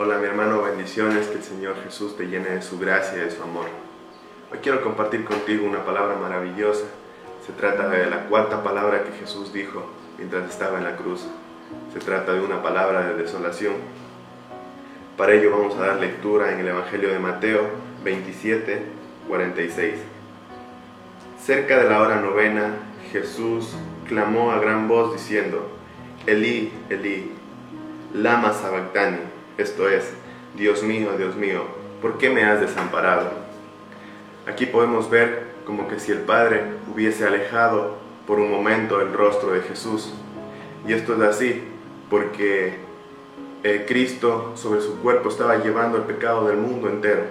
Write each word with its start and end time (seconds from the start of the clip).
hermano, 0.00 0.62
bendiciones, 0.62 1.26
que 1.26 1.38
el 1.38 1.42
Señor 1.42 1.74
Jesús 1.82 2.16
te 2.16 2.26
llene 2.26 2.50
de 2.50 2.62
su 2.62 2.78
gracia 2.78 3.18
y 3.18 3.24
de 3.24 3.30
su 3.30 3.42
amor. 3.42 3.66
Hoy 4.52 4.58
quiero 4.62 4.80
compartir 4.80 5.24
contigo 5.24 5.66
una 5.66 5.84
palabra 5.84 6.16
maravillosa. 6.16 6.84
Se 7.44 7.52
trata 7.52 7.88
de 7.88 8.08
la 8.08 8.26
cuarta 8.26 8.62
palabra 8.62 9.02
que 9.02 9.12
Jesús 9.12 9.52
dijo 9.52 9.84
mientras 10.16 10.48
estaba 10.48 10.78
en 10.78 10.84
la 10.84 10.96
cruz. 10.96 11.26
Se 11.92 11.98
trata 11.98 12.32
de 12.32 12.40
una 12.40 12.62
palabra 12.62 13.08
de 13.08 13.14
desolación. 13.14 13.74
Para 15.16 15.32
ello 15.32 15.50
vamos 15.50 15.74
a 15.76 15.86
dar 15.86 15.96
lectura 15.96 16.52
en 16.52 16.60
el 16.60 16.68
Evangelio 16.68 17.08
de 17.10 17.18
Mateo 17.18 17.62
27, 18.04 18.82
46. 19.26 19.94
Cerca 21.44 21.78
de 21.78 21.90
la 21.90 22.00
hora 22.00 22.20
novena, 22.20 22.74
Jesús 23.10 23.74
clamó 24.06 24.52
a 24.52 24.60
gran 24.60 24.86
voz 24.86 25.12
diciendo, 25.12 25.68
Elí, 26.26 26.72
Elí, 26.88 27.32
lama 28.14 28.52
sabactani, 28.52 29.37
esto 29.58 29.88
es, 29.88 30.10
Dios 30.56 30.82
mío, 30.82 31.10
Dios 31.18 31.36
mío, 31.36 31.64
¿por 32.00 32.16
qué 32.16 32.30
me 32.30 32.44
has 32.44 32.60
desamparado? 32.60 33.30
Aquí 34.46 34.66
podemos 34.66 35.10
ver 35.10 35.48
como 35.66 35.88
que 35.88 36.00
si 36.00 36.12
el 36.12 36.20
Padre 36.20 36.62
hubiese 36.92 37.26
alejado 37.26 37.96
por 38.26 38.38
un 38.38 38.50
momento 38.50 39.00
el 39.00 39.12
rostro 39.12 39.52
de 39.52 39.60
Jesús. 39.60 40.14
Y 40.86 40.92
esto 40.92 41.14
es 41.14 41.20
así 41.22 41.64
porque 42.08 42.78
el 43.62 43.84
Cristo 43.84 44.52
sobre 44.54 44.80
su 44.80 45.00
cuerpo 45.00 45.28
estaba 45.28 45.56
llevando 45.56 45.98
el 45.98 46.04
pecado 46.04 46.46
del 46.46 46.56
mundo 46.56 46.88
entero. 46.88 47.24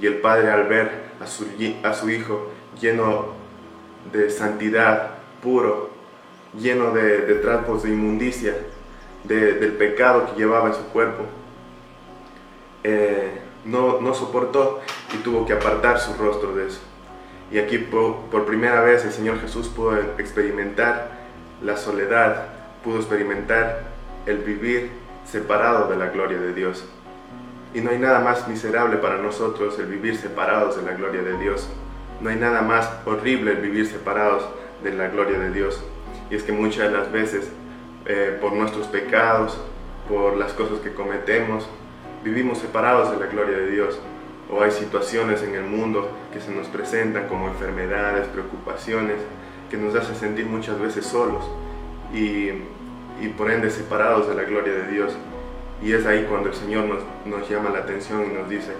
Y 0.00 0.06
el 0.06 0.18
Padre 0.18 0.50
al 0.50 0.68
ver 0.68 0.90
a 1.20 1.26
su, 1.26 1.46
a 1.82 1.92
su 1.92 2.10
Hijo 2.10 2.50
lleno 2.80 3.34
de 4.12 4.30
santidad, 4.30 5.16
puro, 5.42 5.90
lleno 6.58 6.92
de, 6.92 7.22
de 7.22 7.34
trapos 7.36 7.82
de 7.82 7.90
inmundicia, 7.90 8.54
del 9.24 9.72
pecado 9.72 10.26
que 10.26 10.38
llevaba 10.40 10.68
en 10.68 10.74
su 10.74 10.84
cuerpo, 10.92 11.24
eh, 12.88 13.40
no, 13.64 14.14
soportó 14.14 14.80
y 15.12 15.16
tuvo 15.16 15.44
que 15.44 15.52
apartar 15.52 15.98
su 15.98 16.14
rostro 16.14 16.54
de 16.54 16.68
eso. 16.68 16.80
Y 17.50 17.58
aquí 17.58 17.78
por, 17.78 18.26
por, 18.30 18.46
primera 18.46 18.80
vez 18.80 19.04
el 19.04 19.10
Señor 19.10 19.40
Jesús 19.40 19.66
pudo 19.66 19.96
experimentar 20.18 21.10
la 21.62 21.76
soledad, 21.76 22.46
pudo 22.84 22.98
experimentar 22.98 23.82
el 24.26 24.38
vivir 24.38 24.92
separado 25.24 25.88
de 25.88 25.96
la 25.96 26.10
gloria 26.10 26.38
de 26.38 26.54
Dios. 26.54 26.84
Y 27.74 27.80
no 27.80 27.90
hay 27.90 27.98
nada 27.98 28.20
más 28.20 28.46
miserable 28.46 28.98
para 28.98 29.18
nosotros 29.18 29.76
el 29.80 29.86
vivir 29.86 30.16
separados 30.16 30.76
de 30.76 30.82
la 30.82 30.96
gloria 30.96 31.22
de 31.22 31.36
Dios. 31.38 31.68
No 32.20 32.30
hay 32.30 32.36
nada 32.36 32.62
más 32.62 32.88
horrible 33.04 33.50
el 33.50 33.58
vivir 33.58 33.88
separados 33.88 34.44
de 34.84 34.92
la 34.94 35.08
gloria 35.08 35.40
de 35.40 35.50
Dios. 35.50 35.82
Y 36.30 36.36
es 36.36 36.44
que 36.44 36.52
muchas 36.52 36.92
de 36.92 36.96
las 36.96 37.10
veces, 37.10 37.50
eh, 38.04 38.38
por 38.40 38.52
nuestros 38.52 38.86
pecados, 38.86 39.58
por 40.08 40.36
las 40.36 40.52
cosas 40.52 40.78
que 40.78 40.94
cometemos, 40.94 41.68
vivimos 42.26 42.58
separados 42.58 43.12
de 43.12 43.24
la 43.24 43.30
gloria 43.30 43.56
de 43.56 43.70
Dios. 43.70 44.00
O 44.50 44.60
hay 44.60 44.72
situaciones 44.72 45.42
en 45.42 45.54
el 45.54 45.62
mundo 45.62 46.10
que 46.32 46.40
se 46.40 46.50
nos 46.50 46.66
presentan 46.66 47.28
como 47.28 47.48
enfermedades, 47.48 48.26
preocupaciones, 48.28 49.16
que 49.70 49.76
nos 49.76 49.94
hacen 49.94 50.16
sentir 50.16 50.46
muchas 50.46 50.78
veces 50.80 51.06
solos 51.06 51.44
y, 52.12 52.48
y 53.20 53.28
por 53.36 53.50
ende 53.50 53.70
separados 53.70 54.28
de 54.28 54.34
la 54.34 54.42
gloria 54.42 54.72
de 54.72 54.88
Dios. 54.88 55.16
Y 55.82 55.92
es 55.92 56.04
ahí 56.04 56.26
cuando 56.28 56.48
el 56.48 56.54
Señor 56.54 56.86
nos, 56.86 57.02
nos 57.26 57.48
llama 57.48 57.70
la 57.70 57.80
atención 57.80 58.24
y 58.28 58.34
nos 58.34 58.48
dice 58.48 58.72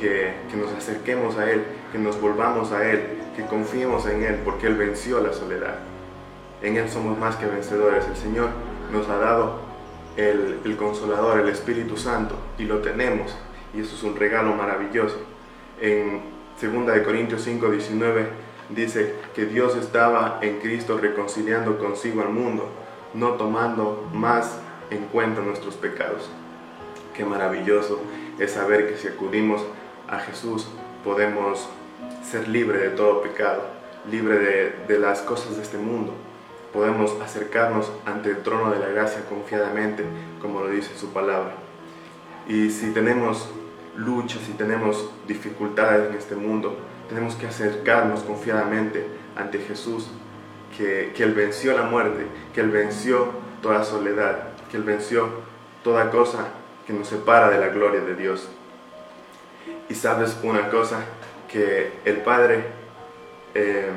que, 0.00 0.34
que, 0.50 0.56
nos 0.56 0.72
acerquemos 0.72 1.36
a 1.38 1.50
Él, 1.50 1.64
que 1.90 1.98
nos 1.98 2.20
volvamos 2.20 2.70
a 2.70 2.88
Él, 2.88 3.02
que 3.34 3.46
confiemos 3.46 4.06
en 4.06 4.22
Él, 4.22 4.40
porque 4.44 4.68
Él 4.68 4.76
venció 4.76 5.20
la 5.20 5.32
soledad. 5.32 5.78
En 6.62 6.76
Él 6.76 6.88
somos 6.88 7.18
más 7.18 7.34
que 7.36 7.46
vencedores. 7.46 8.06
El 8.06 8.16
Señor 8.16 8.50
nos 8.92 9.08
ha 9.08 9.16
dado 9.16 9.65
el, 10.16 10.76
Consolador, 10.76 11.40
el 11.40 11.48
Espíritu 11.48 11.96
Santo, 11.96 12.36
y 12.58 12.64
lo 12.64 12.78
tenemos. 12.78 13.36
Y 13.74 13.80
eso 13.80 13.94
es 13.94 14.02
un 14.02 14.16
regalo 14.16 14.54
maravilloso. 14.54 15.18
En 15.80 16.22
2 16.60 17.00
Corintios 17.04 17.42
5, 17.42 17.70
19 17.70 18.26
dice 18.70 19.14
que 19.34 19.44
Dios 19.46 19.76
estaba 19.76 20.38
en 20.42 20.58
Cristo 20.58 20.98
reconciliando 20.98 21.78
consigo 21.78 22.22
al 22.22 22.30
mundo, 22.30 22.68
no 23.14 23.32
tomando 23.32 24.08
más 24.12 24.58
en 24.90 25.04
cuenta 25.06 25.42
nuestros 25.42 25.74
pecados. 25.74 26.30
Qué 27.14 27.24
maravilloso 27.24 28.00
es 28.38 28.52
saber 28.52 28.88
que 28.88 28.96
si 28.96 29.08
acudimos 29.08 29.62
a 30.08 30.18
Jesús 30.18 30.68
podemos 31.04 31.68
ser 32.22 32.48
libres 32.48 32.82
de 32.82 32.90
todo 32.90 33.22
pecado, 33.22 33.64
libre 34.10 34.74
de 34.86 34.98
las 34.98 35.20
cosas 35.22 35.56
de 35.56 35.62
este 35.62 35.78
mundo 35.78 36.12
podemos 36.76 37.16
acercarnos 37.22 37.90
ante 38.04 38.28
el 38.28 38.42
trono 38.42 38.70
de 38.70 38.78
la 38.78 38.88
gracia 38.88 39.24
confiadamente, 39.30 40.04
como 40.42 40.60
lo 40.60 40.68
dice 40.68 40.90
su 40.94 41.08
palabra. 41.08 41.54
Y 42.46 42.68
si 42.68 42.90
tenemos 42.90 43.48
luchas, 43.96 44.42
si 44.44 44.52
tenemos 44.52 45.08
dificultades 45.26 46.10
en 46.10 46.16
este 46.16 46.34
mundo, 46.34 46.76
tenemos 47.08 47.34
que 47.34 47.46
acercarnos 47.46 48.20
confiadamente 48.20 49.06
ante 49.36 49.58
Jesús, 49.58 50.08
que, 50.76 51.14
que 51.16 51.22
Él 51.22 51.32
venció 51.32 51.74
la 51.74 51.84
muerte, 51.84 52.26
que 52.52 52.60
Él 52.60 52.68
venció 52.68 53.30
toda 53.62 53.82
soledad, 53.82 54.48
que 54.70 54.76
Él 54.76 54.82
venció 54.82 55.30
toda 55.82 56.10
cosa 56.10 56.48
que 56.86 56.92
nos 56.92 57.08
separa 57.08 57.48
de 57.48 57.58
la 57.58 57.68
gloria 57.68 58.02
de 58.02 58.16
Dios. 58.16 58.50
Y 59.88 59.94
sabes 59.94 60.36
una 60.42 60.68
cosa, 60.68 60.98
que 61.50 61.90
el 62.04 62.18
Padre 62.18 62.66
eh, 63.54 63.88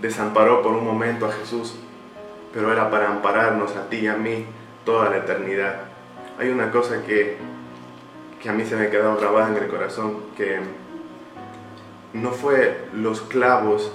desamparó 0.00 0.62
por 0.62 0.74
un 0.74 0.84
momento 0.84 1.26
a 1.26 1.32
Jesús 1.32 1.74
pero 2.52 2.72
era 2.72 2.90
para 2.90 3.08
ampararnos 3.08 3.76
a 3.76 3.88
ti 3.88 3.98
y 3.98 4.06
a 4.06 4.14
mí 4.14 4.46
toda 4.84 5.10
la 5.10 5.18
eternidad. 5.18 5.82
Hay 6.38 6.48
una 6.48 6.70
cosa 6.70 7.02
que, 7.02 7.36
que 8.42 8.48
a 8.48 8.52
mí 8.52 8.64
se 8.64 8.76
me 8.76 8.86
ha 8.86 8.90
quedado 8.90 9.16
grabada 9.16 9.48
en 9.48 9.62
el 9.62 9.68
corazón, 9.68 10.16
que 10.36 10.60
no 12.12 12.30
fue 12.30 12.86
los 12.94 13.20
clavos 13.22 13.92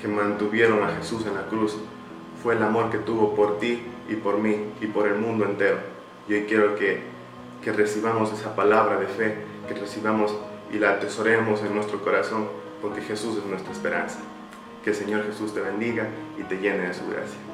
que 0.00 0.08
mantuvieron 0.08 0.82
a 0.82 0.96
Jesús 0.96 1.24
en 1.26 1.34
la 1.34 1.46
cruz, 1.46 1.76
fue 2.42 2.54
el 2.54 2.62
amor 2.62 2.90
que 2.90 2.98
tuvo 2.98 3.34
por 3.34 3.58
ti 3.58 3.82
y 4.08 4.16
por 4.16 4.38
mí 4.38 4.72
y 4.80 4.86
por 4.86 5.06
el 5.06 5.14
mundo 5.16 5.44
entero. 5.44 5.78
Y 6.28 6.34
hoy 6.34 6.44
quiero 6.46 6.74
que, 6.74 7.02
que 7.62 7.72
recibamos 7.72 8.32
esa 8.32 8.54
palabra 8.54 8.98
de 8.98 9.06
fe, 9.06 9.36
que 9.68 9.74
recibamos 9.74 10.34
y 10.72 10.78
la 10.78 10.90
atesoremos 10.90 11.62
en 11.62 11.74
nuestro 11.74 12.02
corazón, 12.02 12.48
porque 12.82 13.00
Jesús 13.00 13.38
es 13.38 13.46
nuestra 13.46 13.72
esperanza. 13.72 14.18
Que 14.82 14.90
el 14.90 14.96
Señor 14.96 15.24
Jesús 15.24 15.54
te 15.54 15.60
bendiga 15.60 16.08
y 16.38 16.42
te 16.42 16.56
llene 16.56 16.88
de 16.88 16.94
su 16.94 17.06
gracia. 17.08 17.53